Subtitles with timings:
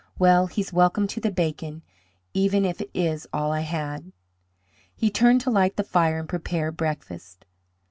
[0.17, 1.83] "Well, he's welcome to the bacon,
[2.33, 4.11] even if it is all I had."
[4.95, 7.45] He turned to light the fire and prepare breakfast.